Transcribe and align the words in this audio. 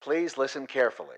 Please 0.00 0.38
listen 0.38 0.66
carefully. 0.66 1.16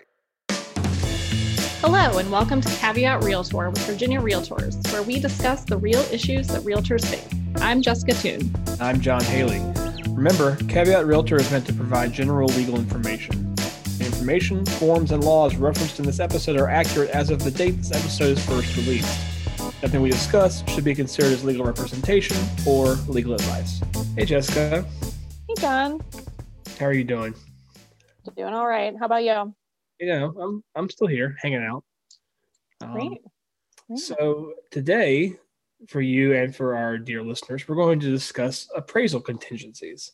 Hello, 1.79 2.17
and 2.17 2.29
welcome 2.29 2.59
to 2.59 2.67
Caveat 2.79 3.23
Realtor 3.23 3.69
with 3.69 3.85
Virginia 3.87 4.19
Realtors, 4.19 4.91
where 4.91 5.01
we 5.01 5.21
discuss 5.21 5.63
the 5.63 5.77
real 5.77 6.01
issues 6.11 6.49
that 6.49 6.63
realtors 6.63 7.05
face. 7.05 7.25
I'm 7.61 7.81
Jessica 7.81 8.13
Toon. 8.13 8.53
I'm 8.81 8.99
John 8.99 9.23
Haley. 9.23 9.61
Remember, 10.09 10.57
Caveat 10.67 11.05
Realtor 11.05 11.37
is 11.37 11.49
meant 11.49 11.65
to 11.67 11.73
provide 11.73 12.11
general 12.11 12.49
legal 12.49 12.75
information. 12.75 13.55
The 13.55 14.05
information, 14.05 14.65
forms, 14.65 15.13
and 15.13 15.23
laws 15.23 15.55
referenced 15.55 15.99
in 15.99 16.05
this 16.05 16.19
episode 16.19 16.59
are 16.59 16.67
accurate 16.67 17.11
as 17.11 17.29
of 17.29 17.41
the 17.41 17.51
date 17.51 17.77
this 17.77 17.93
episode 17.93 18.37
is 18.37 18.45
first 18.45 18.75
released. 18.75 19.17
Nothing 19.81 20.01
we 20.01 20.09
discuss 20.09 20.61
should 20.69 20.83
be 20.83 20.93
considered 20.93 21.31
as 21.31 21.45
legal 21.45 21.65
representation 21.65 22.35
or 22.67 22.95
legal 23.07 23.33
advice. 23.33 23.79
Hey, 24.17 24.25
Jessica. 24.25 24.85
Hey, 25.47 25.53
John. 25.57 26.01
How 26.77 26.87
are 26.87 26.93
you 26.93 27.05
doing? 27.05 27.33
Doing 28.35 28.53
all 28.53 28.67
right. 28.67 28.93
How 28.97 29.05
about 29.05 29.23
you? 29.23 29.53
You 29.99 30.07
know, 30.07 30.33
I'm 30.39 30.63
I'm 30.75 30.89
still 30.89 31.07
here, 31.07 31.35
hanging 31.41 31.63
out. 31.63 31.83
Um, 32.81 32.93
Great. 32.93 33.21
Great. 33.87 33.99
So 33.99 34.53
today, 34.71 35.35
for 35.87 36.01
you 36.01 36.33
and 36.33 36.55
for 36.55 36.75
our 36.75 36.97
dear 36.97 37.21
listeners, 37.21 37.67
we're 37.67 37.75
going 37.75 37.99
to 37.99 38.09
discuss 38.09 38.67
appraisal 38.75 39.21
contingencies. 39.21 40.13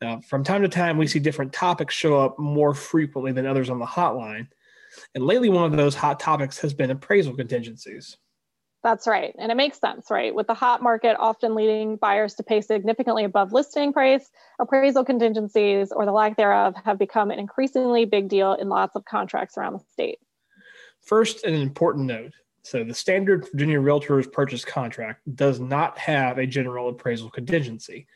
Now, 0.00 0.20
from 0.20 0.44
time 0.44 0.62
to 0.62 0.68
time, 0.68 0.98
we 0.98 1.06
see 1.06 1.18
different 1.18 1.52
topics 1.52 1.94
show 1.94 2.18
up 2.18 2.38
more 2.38 2.74
frequently 2.74 3.32
than 3.32 3.46
others 3.46 3.70
on 3.70 3.78
the 3.78 3.86
hotline. 3.86 4.48
And 5.14 5.24
lately, 5.24 5.48
one 5.48 5.64
of 5.64 5.76
those 5.76 5.94
hot 5.94 6.20
topics 6.20 6.58
has 6.58 6.74
been 6.74 6.90
appraisal 6.90 7.34
contingencies. 7.34 8.16
That's 8.82 9.06
right. 9.06 9.34
And 9.38 9.52
it 9.52 9.54
makes 9.54 9.78
sense, 9.78 10.10
right? 10.10 10.34
With 10.34 10.48
the 10.48 10.54
hot 10.54 10.82
market 10.82 11.16
often 11.18 11.54
leading 11.54 11.96
buyers 11.96 12.34
to 12.34 12.42
pay 12.42 12.60
significantly 12.60 13.22
above 13.22 13.52
listing 13.52 13.92
price, 13.92 14.28
appraisal 14.58 15.04
contingencies 15.04 15.92
or 15.92 16.04
the 16.04 16.12
lack 16.12 16.36
thereof 16.36 16.74
have 16.84 16.98
become 16.98 17.30
an 17.30 17.38
increasingly 17.38 18.06
big 18.06 18.28
deal 18.28 18.54
in 18.54 18.68
lots 18.68 18.96
of 18.96 19.04
contracts 19.04 19.56
around 19.56 19.74
the 19.74 19.84
state. 19.92 20.18
First, 21.00 21.44
an 21.44 21.54
important 21.54 22.06
note. 22.06 22.32
So, 22.64 22.84
the 22.84 22.94
standard 22.94 23.48
Virginia 23.50 23.80
Realtors 23.80 24.30
purchase 24.30 24.64
contract 24.64 25.20
does 25.34 25.58
not 25.58 25.98
have 25.98 26.38
a 26.38 26.46
general 26.46 26.88
appraisal 26.88 27.28
contingency. 27.28 28.06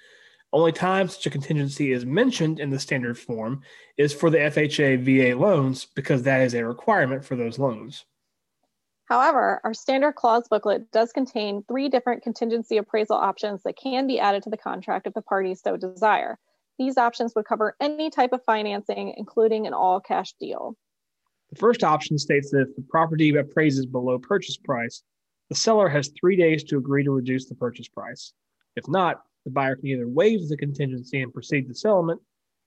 Only 0.53 0.71
time 0.71 1.09
such 1.09 1.27
a 1.27 1.31
contingency 1.31 1.93
is 1.93 2.07
mentioned 2.07 2.61
in 2.61 2.71
the 2.71 2.79
standard 2.79 3.19
form 3.19 3.63
is 3.97 4.13
for 4.13 4.31
the 4.31 4.39
FHA 4.39 5.01
VA 5.01 5.37
loans 5.37 5.85
because 5.85 6.23
that 6.23 6.43
is 6.43 6.55
a 6.55 6.65
requirement 6.65 7.25
for 7.25 7.35
those 7.35 7.59
loans. 7.59 8.05
However, 9.07 9.61
our 9.63 9.73
standard 9.73 10.17
clause 10.17 10.49
booklet 10.49 10.91
does 10.91 11.13
contain 11.13 11.63
three 11.69 11.89
different 11.89 12.23
contingency 12.23 12.77
appraisal 12.77 13.17
options 13.17 13.63
that 13.63 13.77
can 13.77 14.07
be 14.07 14.19
added 14.19 14.43
to 14.43 14.51
the 14.51 14.57
contract 14.57 15.07
if 15.07 15.15
the 15.15 15.23
parties 15.23 15.61
so 15.63 15.77
desire. 15.77 16.39
These 16.79 16.99
options 16.99 17.33
would 17.35 17.47
cover 17.47 17.77
any 17.81 18.11
type 18.11 18.33
of 18.33 18.45
financing, 18.45 19.15
including 19.17 19.67
an 19.67 19.75
all 19.75 20.01
cash 20.01 20.33
deal. 20.41 20.77
The 21.51 21.57
first 21.57 21.85
option 21.85 22.19
states 22.19 22.51
that 22.51 22.63
if 22.63 22.77
the 22.77 22.85
property 22.89 23.35
appraises 23.37 23.87
below 23.87 24.19
purchase 24.19 24.57
price, 24.57 25.03
the 25.49 25.55
seller 25.55 25.89
has 25.89 26.11
three 26.21 26.37
days 26.37 26.65
to 26.65 26.77
agree 26.77 27.05
to 27.05 27.13
reduce 27.13 27.49
the 27.49 27.55
purchase 27.55 27.87
price. 27.87 28.33
If 28.75 28.89
not, 28.89 29.23
the 29.45 29.53
buyer 29.53 29.77
can 29.77 29.87
either 29.87 30.09
waive 30.09 30.49
the 30.49 30.57
contingency 30.57 31.23
and 31.23 31.33
proceed 31.33 31.69
to 31.69 31.75
settlement, 31.75 32.21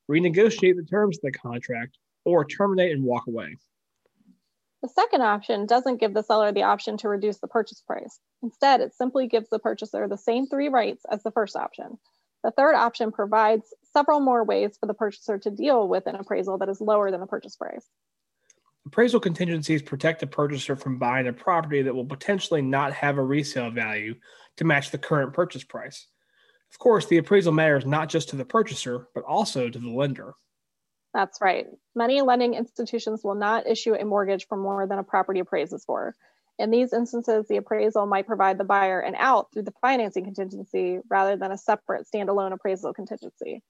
renegotiate 0.10 0.78
the 0.78 0.88
terms 0.90 1.18
of 1.18 1.24
the 1.24 1.38
contract, 1.38 1.98
or 2.24 2.46
terminate 2.46 2.94
and 2.94 3.04
walk 3.04 3.28
away. 3.28 3.58
The 4.82 4.90
second 4.90 5.22
option 5.22 5.66
doesn't 5.66 6.00
give 6.00 6.14
the 6.14 6.24
seller 6.24 6.54
the 6.54 6.64
option 6.64 6.96
to 6.98 7.10
reduce 7.10 7.40
the 7.40 7.48
purchase 7.48 7.82
price. 7.82 8.20
Instead, 8.42 8.80
it 8.80 8.94
simply 8.94 9.28
gives 9.28 9.50
the 9.50 9.60
purchaser 9.60 10.08
the 10.08 10.18
same 10.18 10.48
three 10.48 10.70
rights 10.70 11.04
as 11.12 11.22
the 11.24 11.32
first 11.32 11.58
option. 11.58 11.98
The 12.44 12.52
third 12.52 12.76
option 12.76 13.12
provides 13.12 13.74
several 13.92 14.22
more 14.22 14.46
ways 14.46 14.78
for 14.80 14.86
the 14.86 14.94
purchaser 14.94 15.38
to 15.40 15.52
deal 15.52 15.88
with 15.90 16.08
an 16.08 16.16
appraisal 16.16 16.58
that 16.60 16.70
is 16.70 16.80
lower 16.80 17.12
than 17.12 17.20
the 17.20 17.28
purchase 17.28 17.58
price. 17.58 17.86
Appraisal 18.86 19.20
contingencies 19.20 19.82
protect 19.82 20.22
the 20.22 20.28
purchaser 20.28 20.78
from 20.78 20.98
buying 20.98 21.28
a 21.28 21.34
property 21.34 21.82
that 21.82 21.94
will 21.94 22.06
potentially 22.06 22.62
not 22.62 22.94
have 22.94 23.18
a 23.18 23.24
resale 23.24 23.70
value 23.70 24.16
to 24.56 24.64
match 24.64 24.92
the 24.92 24.98
current 24.98 25.34
purchase 25.34 25.66
price. 25.66 26.08
Of 26.72 26.80
course, 26.80 27.06
the 27.06 27.18
appraisal 27.18 27.52
matters 27.52 27.86
not 27.86 28.08
just 28.08 28.30
to 28.30 28.38
the 28.38 28.46
purchaser, 28.46 29.10
but 29.14 29.26
also 29.26 29.70
to 29.70 29.80
the 29.80 29.90
lender. 29.90 30.36
That's 31.14 31.42
right. 31.42 31.68
Many 31.96 32.22
lending 32.22 32.54
institutions 32.54 33.24
will 33.24 33.36
not 33.36 33.68
issue 33.68 33.96
a 33.96 34.06
mortgage 34.06 34.48
for 34.48 34.58
more 34.58 34.86
than 34.88 35.00
a 35.00 35.04
property 35.04 35.40
appraises 35.40 35.84
for. 35.86 36.16
In 36.60 36.72
these 36.72 36.94
instances, 36.94 37.48
the 37.48 37.58
appraisal 37.58 38.06
might 38.06 38.28
provide 38.28 38.58
the 38.58 38.66
buyer 38.66 39.00
an 39.00 39.16
out 39.16 39.48
through 39.52 39.64
the 39.64 39.74
financing 39.82 40.26
contingency 40.26 41.00
rather 41.10 41.38
than 41.38 41.52
a 41.52 41.58
separate 41.58 42.06
standalone 42.14 42.54
appraisal 42.54 42.94
contingency. 42.94 43.64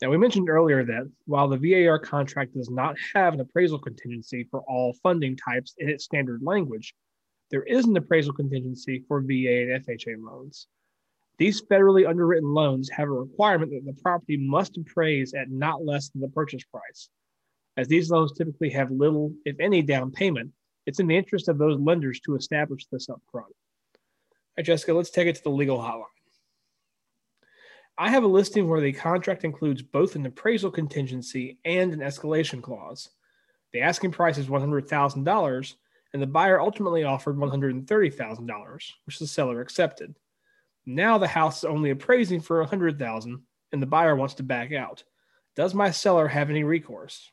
Now, 0.00 0.10
we 0.10 0.18
mentioned 0.18 0.48
earlier 0.48 0.84
that 0.84 1.10
while 1.24 1.48
the 1.48 1.56
VAR 1.56 1.98
contract 1.98 2.54
does 2.54 2.70
not 2.70 2.96
have 3.14 3.34
an 3.34 3.40
appraisal 3.40 3.78
contingency 3.78 4.46
for 4.50 4.60
all 4.68 4.94
funding 5.02 5.36
types 5.36 5.74
in 5.78 5.88
its 5.88 6.04
standard 6.04 6.42
language, 6.42 6.94
there 7.50 7.62
is 7.62 7.86
an 7.86 7.96
appraisal 7.96 8.34
contingency 8.34 9.04
for 9.08 9.20
VA 9.20 9.72
and 9.72 9.84
FHA 9.84 10.22
loans. 10.22 10.68
These 11.38 11.62
federally 11.62 12.08
underwritten 12.08 12.54
loans 12.54 12.88
have 12.90 13.08
a 13.08 13.12
requirement 13.12 13.72
that 13.72 13.84
the 13.84 14.00
property 14.02 14.38
must 14.38 14.78
appraise 14.78 15.34
at 15.34 15.50
not 15.50 15.84
less 15.84 16.08
than 16.08 16.22
the 16.22 16.28
purchase 16.28 16.64
price. 16.64 17.10
As 17.76 17.88
these 17.88 18.10
loans 18.10 18.32
typically 18.32 18.70
have 18.70 18.90
little, 18.90 19.32
if 19.44 19.56
any, 19.60 19.82
down 19.82 20.10
payment, 20.10 20.50
it's 20.86 20.98
in 20.98 21.06
the 21.06 21.16
interest 21.16 21.48
of 21.48 21.58
those 21.58 21.78
lenders 21.78 22.20
to 22.20 22.36
establish 22.36 22.86
this 22.90 23.10
up 23.10 23.20
front. 23.30 23.48
All 23.48 24.00
right, 24.56 24.64
Jessica, 24.66 24.94
let's 24.94 25.10
take 25.10 25.26
it 25.26 25.36
to 25.36 25.42
the 25.42 25.50
legal 25.50 25.78
hotline. 25.78 26.04
I 27.98 28.10
have 28.10 28.24
a 28.24 28.28
listing 28.28 28.68
where 28.68 28.80
the 28.80 28.92
contract 28.92 29.44
includes 29.44 29.82
both 29.82 30.16
an 30.16 30.26
appraisal 30.26 30.70
contingency 30.70 31.58
and 31.64 31.92
an 31.92 32.00
escalation 32.00 32.62
clause. 32.62 33.10
The 33.72 33.80
asking 33.80 34.12
price 34.12 34.38
is 34.38 34.46
$100,000, 34.46 35.74
and 36.12 36.22
the 36.22 36.26
buyer 36.26 36.60
ultimately 36.60 37.04
offered 37.04 37.36
$130,000, 37.36 38.92
which 39.04 39.18
the 39.18 39.26
seller 39.26 39.60
accepted. 39.60 40.14
Now 40.86 41.18
the 41.18 41.26
house 41.26 41.58
is 41.58 41.64
only 41.64 41.90
appraising 41.90 42.40
for 42.40 42.60
a 42.60 42.66
hundred 42.66 42.98
thousand, 42.98 43.42
and 43.72 43.82
the 43.82 43.86
buyer 43.86 44.14
wants 44.14 44.34
to 44.34 44.42
back 44.42 44.72
out. 44.72 45.02
Does 45.56 45.74
my 45.74 45.90
seller 45.90 46.28
have 46.28 46.48
any 46.48 46.64
recourse? 46.64 47.30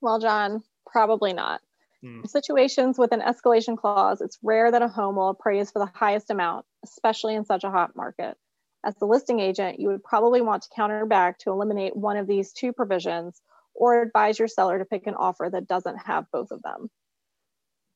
Well, 0.00 0.18
John, 0.18 0.62
probably 0.86 1.32
not. 1.32 1.60
Hmm. 2.02 2.20
In 2.22 2.28
situations 2.28 2.98
with 2.98 3.12
an 3.12 3.20
escalation 3.20 3.78
clause, 3.78 4.20
it's 4.20 4.38
rare 4.42 4.70
that 4.70 4.82
a 4.82 4.88
home 4.88 5.16
will 5.16 5.30
appraise 5.30 5.70
for 5.70 5.78
the 5.78 5.90
highest 5.94 6.30
amount, 6.30 6.66
especially 6.84 7.34
in 7.34 7.44
such 7.44 7.64
a 7.64 7.70
hot 7.70 7.96
market. 7.96 8.36
As 8.84 8.96
the 8.96 9.06
listing 9.06 9.38
agent, 9.38 9.78
you 9.78 9.88
would 9.88 10.02
probably 10.02 10.40
want 10.40 10.64
to 10.64 10.68
counter 10.74 11.06
back 11.06 11.38
to 11.38 11.50
eliminate 11.50 11.96
one 11.96 12.16
of 12.16 12.26
these 12.26 12.52
two 12.52 12.72
provisions 12.72 13.40
or 13.74 14.02
advise 14.02 14.38
your 14.38 14.48
seller 14.48 14.78
to 14.78 14.84
pick 14.84 15.06
an 15.06 15.14
offer 15.14 15.48
that 15.50 15.68
doesn't 15.68 15.98
have 15.98 16.26
both 16.32 16.50
of 16.50 16.62
them. 16.62 16.90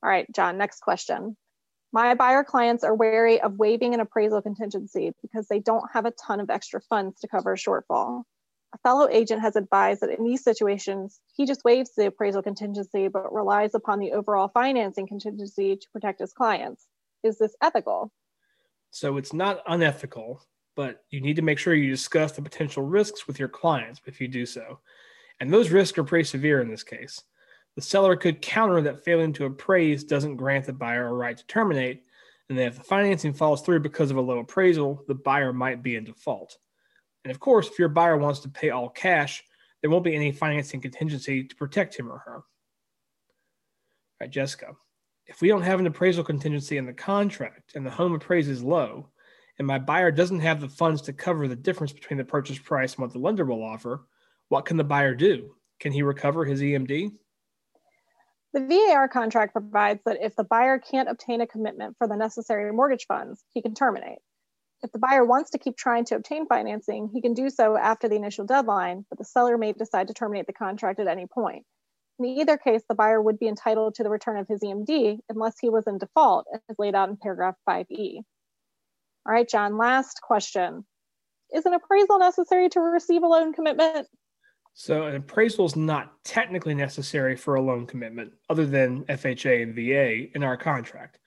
All 0.03 0.11
right, 0.11 0.27
John, 0.35 0.59
next 0.59 0.81
question. 0.81 1.37
My 1.93 2.15
buyer 2.15 2.45
clients 2.45 2.85
are 2.85 2.95
wary 2.95 3.41
of 3.41 3.59
waiving 3.59 3.95
an 3.95 4.01
appraisal 4.01 4.43
contingency 4.43 5.13
because 5.23 5.49
they 5.49 5.61
don't 5.61 5.85
have 5.93 6.05
a 6.05 6.11
ton 6.11 6.41
of 6.41 6.51
extra 6.51 6.81
funds 6.81 7.21
to 7.21 7.29
cover 7.29 7.53
a 7.53 7.57
shortfall. 7.57 8.25
A 8.75 8.79
fellow 8.79 9.09
agent 9.09 9.41
has 9.41 9.57
advised 9.57 10.03
that 10.03 10.11
in 10.11 10.25
these 10.25 10.43
situations, 10.43 11.21
he 11.35 11.47
just 11.47 11.65
waives 11.65 11.93
the 11.97 12.07
appraisal 12.07 12.43
contingency 12.43 13.09
but 13.09 13.33
relies 13.33 13.75
upon 13.75 14.01
the 14.01 14.13
overall 14.13 14.49
financing 14.49 15.07
contingency 15.07 15.77
to 15.77 15.87
protect 15.93 16.21
his 16.21 16.33
clients. 16.33 16.87
Is 17.23 17.39
this 17.39 17.57
ethical? 17.63 18.13
So 18.91 19.17
it's 19.17 19.33
not 19.33 19.63
unethical, 19.67 20.43
but 20.75 21.05
you 21.11 21.21
need 21.21 21.37
to 21.37 21.43
make 21.43 21.59
sure 21.59 21.75
you 21.75 21.91
discuss 21.91 22.33
the 22.33 22.43
potential 22.43 22.83
risks 22.83 23.27
with 23.27 23.39
your 23.39 23.49
clients 23.49 24.01
if 24.05 24.21
you 24.21 24.29
do 24.29 24.45
so. 24.45 24.81
And 25.41 25.53
those 25.53 25.71
risks 25.71 25.97
are 25.99 26.05
pretty 26.05 26.25
severe 26.25 26.61
in 26.61 26.69
this 26.69 26.83
case. 26.83 27.23
The 27.77 27.83
seller 27.83 28.17
could 28.17 28.41
counter 28.41 28.81
that 28.81 29.05
failing 29.05 29.35
to 29.35 29.45
appraise 29.45 30.03
doesn't 30.03 30.37
grant 30.37 30.65
the 30.65 30.73
buyer 30.73 31.07
a 31.07 31.13
right 31.13 31.37
to 31.37 31.47
terminate, 31.47 32.05
and 32.49 32.59
that 32.59 32.69
if 32.69 32.77
the 32.77 32.85
financing 32.85 33.35
falls 33.35 33.63
through 33.63 33.81
because 33.81 34.11
of 34.11 34.17
a 34.17 34.21
low 34.21 34.39
appraisal, 34.39 35.05
the 35.07 35.15
buyer 35.15 35.53
might 35.53 35.83
be 35.83 35.97
in 35.97 36.05
default. 36.05 36.57
And 37.25 37.31
of 37.31 37.39
course, 37.39 37.69
if 37.69 37.79
your 37.79 37.91
buyer 37.91 38.17
wants 38.17 38.41
to 38.41 38.49
pay 38.49 38.71
all 38.71 38.89
cash, 38.89 39.45
there 39.81 39.91
won't 39.91 40.05
be 40.05 40.15
any 40.15 40.33
financing 40.33 40.81
contingency 40.81 41.45
to 41.45 41.57
protect 41.57 41.97
him 41.97 42.11
or 42.11 42.19
her. 42.19 42.37
All 42.37 42.45
right, 44.23 44.31
Jessica, 44.31 44.75
if 45.27 45.43
we 45.43 45.49
don't 45.49 45.63
have 45.63 45.79
an 45.79 45.87
appraisal 45.87 46.25
contingency 46.25 46.79
in 46.79 46.87
the 46.87 46.93
contract 46.95 47.75
and 47.75 47.85
the 47.85 47.91
home 47.91 48.15
appraises 48.15 48.63
low, 48.63 49.11
and 49.59 49.67
my 49.67 49.79
buyer 49.79 50.11
doesn't 50.11 50.41
have 50.41 50.61
the 50.61 50.69
funds 50.69 51.03
to 51.03 51.13
cover 51.13 51.47
the 51.47 51.57
difference 51.57 51.93
between 51.93 52.17
the 52.17 52.25
purchase 52.25 52.59
price 52.59 52.95
and 52.95 53.03
what 53.03 53.13
the 53.13 53.19
lender 53.19 53.45
will 53.45 53.63
offer, 53.63 54.07
what 54.49 54.65
can 54.65 54.77
the 54.77 54.85
buyer 54.85 55.15
do? 55.15 55.55
Can 55.79 55.93
he 55.93 56.03
recover 56.03 56.45
his 56.45 56.63
EMD? 56.63 57.13
The 58.53 58.61
VAR 58.61 59.09
contract 59.09 59.53
provides 59.53 60.01
that 60.07 60.19
if 60.21 60.35
the 60.37 60.45
buyer 60.45 60.79
can't 60.79 61.09
obtain 61.09 61.41
a 61.41 61.47
commitment 61.47 61.97
for 61.99 62.09
the 62.09 62.17
necessary 62.17 62.73
mortgage 62.73 63.07
funds, 63.07 63.45
he 63.53 63.61
can 63.61 63.75
terminate. 63.75 64.19
If 64.83 64.93
the 64.93 64.99
buyer 64.99 65.25
wants 65.25 65.51
to 65.51 65.59
keep 65.59 65.77
trying 65.77 66.05
to 66.07 66.17
obtain 66.17 66.47
financing, 66.47 67.11
he 67.13 67.21
can 67.21 67.35
do 67.35 67.51
so 67.51 67.77
after 67.77 68.09
the 68.09 68.17
initial 68.17 68.47
deadline, 68.47 69.05
but 69.09 69.19
the 69.19 69.25
seller 69.25 69.59
may 69.59 69.73
decide 69.73 70.09
to 70.09 70.15
terminate 70.15 70.47
the 70.47 70.53
contract 70.53 71.01
at 71.01 71.07
any 71.07 71.27
point. 71.27 71.65
In 72.19 72.25
either 72.25 72.57
case, 72.57 72.83
the 72.89 72.95
buyer 72.95 73.21
would 73.21 73.39
be 73.39 73.49
entitled 73.49 73.97
to 73.97 74.03
the 74.03 74.11
return 74.11 74.39
of 74.39 74.49
his 74.49 74.61
EMD 74.63 75.19
unless 75.29 75.59
he 75.59 75.69
was 75.69 75.87
in 75.87 75.99
default, 75.99 76.47
as 76.53 76.79
laid 76.79 76.95
out 76.95 77.09
in 77.09 77.17
paragraph 77.17 77.57
5E. 77.69 78.17
All 79.27 79.33
right, 79.33 79.49
John, 79.49 79.77
last 79.77 80.21
question. 80.23 80.87
Is 81.53 81.67
an 81.67 81.75
appraisal 81.75 82.19
necessary 82.19 82.69
to 82.71 82.81
receive 82.81 83.23
a 83.23 83.27
loan 83.27 83.53
commitment? 83.53 84.09
So, 84.79 85.05
an 85.05 85.15
appraisal 85.15 85.65
is 85.65 85.75
not 85.75 86.23
technically 86.23 86.75
necessary 86.75 87.35
for 87.35 87.55
a 87.55 87.63
loan 87.63 87.87
commitment 87.87 88.35
other 88.51 88.67
than 88.67 89.05
FHA 89.05 89.63
and 89.63 89.75
VA 89.75 90.31
in 90.37 90.43
our 90.43 90.59
contract. 90.59 91.19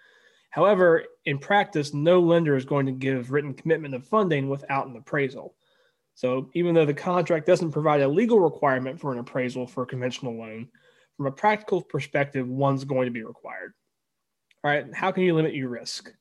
However, 0.52 1.04
in 1.26 1.40
practice, 1.40 1.92
no 1.92 2.20
lender 2.20 2.56
is 2.56 2.64
going 2.64 2.86
to 2.86 2.92
give 2.92 3.32
written 3.32 3.56
commitment 3.56 3.96
of 3.96 4.08
funding 4.08 4.50
without 4.50 4.86
an 4.86 4.96
appraisal. 4.96 5.56
So, 6.14 6.52
even 6.54 6.76
though 6.76 6.86
the 6.86 6.94
contract 6.94 7.48
doesn't 7.48 7.72
provide 7.72 8.02
a 8.02 8.08
legal 8.08 8.40
requirement 8.40 9.00
for 9.00 9.14
an 9.14 9.18
appraisal 9.18 9.66
for 9.66 9.82
a 9.82 9.88
conventional 9.88 10.38
loan, 10.38 10.68
from 11.18 11.26
a 11.26 11.32
practical 11.32 11.82
perspective, 11.82 12.48
one's 12.48 12.84
going 12.84 13.06
to 13.06 13.12
be 13.12 13.24
required. 13.24 13.74
All 14.64 14.70
right, 14.70 14.86
how 14.94 15.12
can 15.12 15.24
you 15.24 15.34
limit 15.34 15.56
your 15.56 15.70
risk? 15.70 16.14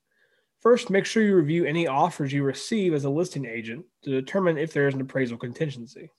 First, 0.61 0.89
make 0.89 1.05
sure 1.05 1.21
you 1.21 1.35
review 1.35 1.65
any 1.65 1.85
offers 1.85 2.33
you 2.33 2.41
receive 2.41 2.95
as 2.95 3.05
a 3.05 3.09
listing 3.09 3.45
agent 3.45 3.85
to 4.03 4.09
determine 4.09 4.57
if 4.57 4.73
there 4.73 4.87
is 4.87 4.95
an 4.95 5.01
appraisal 5.01 5.37
contingency. 5.37 6.09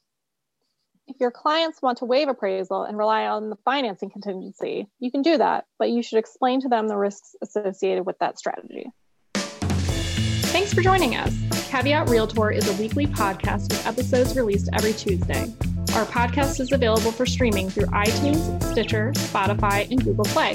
Your 1.21 1.31
clients 1.31 1.83
want 1.83 1.99
to 1.99 2.07
waive 2.07 2.29
appraisal 2.29 2.83
and 2.85 2.97
rely 2.97 3.27
on 3.27 3.51
the 3.51 3.57
financing 3.57 4.09
contingency, 4.09 4.89
you 5.01 5.11
can 5.11 5.21
do 5.21 5.37
that, 5.37 5.67
but 5.79 5.91
you 5.91 6.03
should 6.03 6.19
explain 6.19 6.63
to 6.63 6.69
them 6.69 6.89
the 6.89 6.97
risks 6.97 7.37
associated 7.43 8.07
with 8.07 8.19
that 8.21 8.39
strategy. 8.39 8.91
Thanks 9.35 10.73
for 10.73 10.81
joining 10.81 11.17
us. 11.17 11.37
Caveat 11.69 12.09
Realtor 12.09 12.51
is 12.51 12.67
a 12.67 12.83
weekly 12.83 13.07
podcast 13.07 13.69
with 13.69 13.87
episodes 13.87 14.35
released 14.35 14.71
every 14.73 14.95
Tuesday. 14.95 15.53
Our 15.95 16.07
podcast 16.07 16.59
is 16.59 16.73
available 16.73 17.13
for 17.13 17.27
streaming 17.27 17.69
through 17.69 17.87
iTunes, 17.89 18.63
Stitcher, 18.73 19.13
Spotify, 19.13 19.91
and 19.91 20.03
Google 20.03 20.25
Play. 20.25 20.55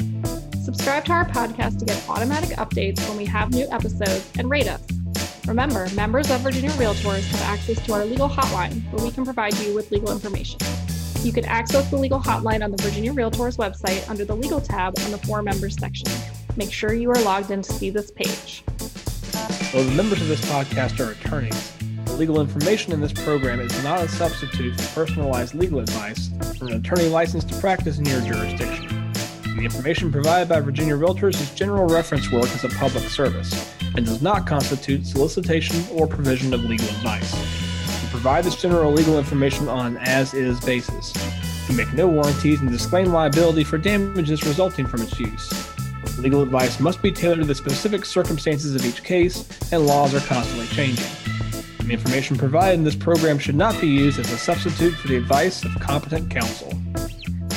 Subscribe 0.64 1.06
to 1.06 1.12
our 1.12 1.26
podcast 1.26 1.78
to 1.78 1.86
get 1.86 2.04
automatic 2.10 2.58
updates 2.58 3.08
when 3.08 3.18
we 3.18 3.26
have 3.26 3.54
new 3.54 3.68
episodes 3.70 4.32
and 4.40 4.50
rate 4.50 4.68
us. 4.68 4.95
Remember, 5.48 5.88
members 5.94 6.32
of 6.32 6.42
Virginia 6.42 6.72
Realtors 6.72 7.24
have 7.28 7.42
access 7.42 7.84
to 7.86 7.94
our 7.94 8.04
legal 8.04 8.28
hotline 8.28 8.82
where 8.92 9.04
we 9.04 9.12
can 9.12 9.24
provide 9.24 9.56
you 9.60 9.76
with 9.76 9.92
legal 9.92 10.12
information. 10.12 10.60
You 11.22 11.32
can 11.32 11.46
access 11.46 11.88
the 11.92 11.98
legal 11.98 12.20
hotline 12.20 12.64
on 12.64 12.72
the 12.72 12.82
Virginia 12.82 13.14
Realtors 13.14 13.58
website 13.58 14.10
under 14.10 14.26
the 14.26 14.36
legal 14.36 14.60
tab 14.60 14.98
on 15.00 15.12
the 15.12 15.20
for 15.20 15.44
members 15.44 15.78
section. 15.78 16.08
Make 16.56 16.72
sure 16.72 16.94
you 16.94 17.12
are 17.12 17.22
logged 17.22 17.52
in 17.52 17.62
to 17.62 17.74
see 17.74 17.92
this 17.92 18.10
page. 18.10 18.64
Though 19.72 19.84
the 19.84 19.96
members 19.96 20.22
of 20.22 20.28
this 20.28 20.44
podcast 20.46 21.00
are 21.00 21.12
attorneys, 21.12 21.74
the 22.06 22.14
legal 22.14 22.42
information 22.42 22.92
in 22.94 23.00
this 23.00 23.14
program 23.14 23.60
is 23.60 23.84
not 23.84 24.02
a 24.02 24.10
substitute 24.10 24.80
for 24.82 25.06
personalized 25.06 25.54
legal 25.54 25.80
advice 25.80 26.30
from 26.58 26.70
an 26.70 26.74
attorney 26.78 27.08
licensed 27.08 27.50
to 27.50 27.60
practice 27.60 28.00
in 28.00 28.06
your 28.06 28.22
jurisdiction. 28.22 28.85
The 29.56 29.64
information 29.64 30.12
provided 30.12 30.50
by 30.50 30.60
Virginia 30.60 30.96
Realtors 30.96 31.40
is 31.40 31.50
general 31.52 31.88
reference 31.88 32.30
work 32.30 32.44
as 32.44 32.66
a 32.66 32.70
public 32.70 33.06
service 33.06 33.74
and 33.96 34.06
does 34.06 34.22
not 34.22 34.46
constitute 34.46 35.06
solicitation 35.06 35.82
or 35.94 36.08
provision 36.08 36.54
of 36.54 36.66
legal 36.66 36.88
advice. 36.88 37.34
We 38.04 38.10
provide 38.10 38.44
this 38.44 38.62
general 38.62 38.92
legal 38.92 39.18
information 39.18 39.70
on 39.70 39.86
an 39.86 39.98
as 39.98 40.34
is 40.34 40.60
basis. 40.60 41.14
We 41.70 41.76
make 41.76 41.94
no 41.94 42.06
warranties 42.06 42.60
and 42.60 42.70
disclaim 42.70 43.14
liability 43.14 43.64
for 43.64 43.78
damages 43.78 44.46
resulting 44.46 44.88
from 44.88 45.02
its 45.02 45.18
use. 45.18 45.50
Legal 46.20 46.42
advice 46.42 46.82
must 46.82 47.02
be 47.02 47.14
tailored 47.14 47.40
to 47.40 47.46
the 47.46 47.56
specific 47.56 48.04
circumstances 48.04 48.76
of 48.76 48.86
each 48.86 49.06
case, 49.06 49.48
and 49.72 49.88
laws 49.88 50.14
are 50.14 50.28
constantly 50.28 50.68
changing. 50.68 51.08
The 51.80 51.94
information 51.94 52.36
provided 52.36 52.80
in 52.80 52.84
this 52.84 52.96
program 52.96 53.40
should 53.40 53.56
not 53.56 53.80
be 53.80 53.88
used 53.88 54.20
as 54.20 54.30
a 54.34 54.38
substitute 54.38 54.96
for 54.96 55.08
the 55.08 55.16
advice 55.16 55.64
of 55.64 55.80
competent 55.80 56.30
counsel. 56.30 56.74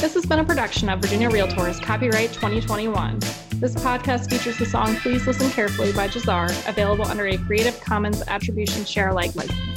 This 0.00 0.14
has 0.14 0.24
been 0.24 0.38
a 0.38 0.44
production 0.44 0.88
of 0.88 1.00
Virginia 1.00 1.28
Realtors, 1.28 1.82
copyright 1.82 2.32
2021. 2.32 3.18
This 3.56 3.74
podcast 3.74 4.30
features 4.30 4.56
the 4.56 4.64
song 4.64 4.94
Please 4.94 5.26
Listen 5.26 5.50
Carefully 5.50 5.92
by 5.92 6.06
Jahzzar, 6.06 6.68
available 6.68 7.04
under 7.04 7.26
a 7.26 7.36
Creative 7.36 7.78
Commons 7.80 8.22
Attribution 8.28 8.84
Share 8.84 9.08
Alike 9.08 9.34
license. 9.34 9.67